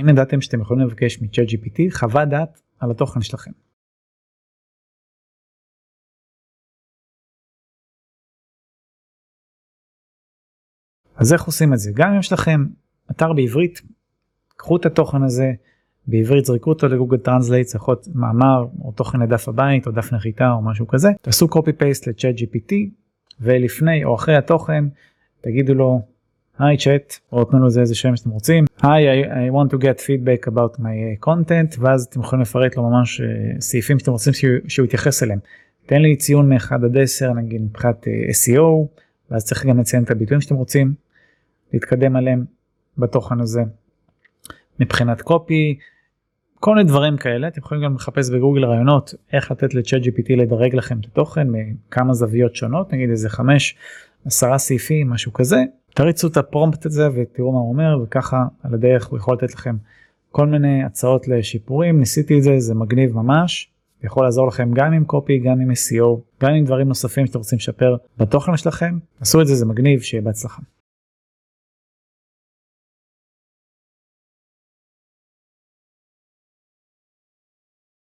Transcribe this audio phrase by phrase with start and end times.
[0.00, 3.50] אם ידעתם שאתם יכולים לבקש מ-chat GPT חוות דעת על התוכן שלכם.
[11.16, 11.90] אז איך עושים את זה?
[11.94, 12.60] גם אם יש לכם
[13.10, 13.80] אתר בעברית,
[14.56, 15.52] קחו את התוכן הזה,
[16.06, 20.12] בעברית זרקו אותו ל Google Translate, יכול להיות מאמר או תוכן לדף הבית או דף
[20.12, 22.74] נחיתה או משהו כזה, תעשו copy paste ל-chat GPT
[23.40, 24.84] ולפני או אחרי התוכן
[25.40, 26.02] תגידו לו
[26.60, 30.52] היי צ'אט או תנו לו איזה שם שאתם רוצים היי I, want to get feedback
[30.52, 34.86] about my content ואז אתם יכולים לפרט לו ממש uh, סעיפים שאתם רוצים שהוא, שהוא
[34.86, 35.38] יתייחס אליהם.
[35.86, 40.10] תן לי ציון מ-1 עד 10 נגיד מבחינת uh, SEO ואז צריך גם לציין את
[40.10, 40.94] הביטויים שאתם רוצים
[41.72, 42.44] להתקדם עליהם
[42.98, 43.62] בתוכן הזה.
[44.80, 45.78] מבחינת קופי
[46.60, 50.74] כל מיני דברים כאלה אתם יכולים גם לחפש בגוגל רעיונות איך לתת לצ'אט gpt לדרג
[50.74, 53.76] לכם את התוכן מכמה זוויות שונות נגיד איזה 5
[54.26, 59.06] 10 סעיפים משהו כזה תריצו את הפרומפט הזה ותראו מה הוא אומר וככה על הדרך
[59.06, 59.76] הוא יכול לתת לכם
[60.30, 61.98] כל מיני הצעות לשיפורים.
[61.98, 63.70] ניסיתי את זה זה מגניב ממש.
[64.04, 67.56] יכול לעזור לכם גם עם קופי גם עם SEO גם עם דברים נוספים שאתם רוצים
[67.56, 68.98] לשפר בתוכן שלכם.
[69.20, 70.62] עשו את זה זה מגניב שיהיה בהצלחה.